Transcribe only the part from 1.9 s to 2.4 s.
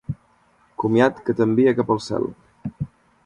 al cel.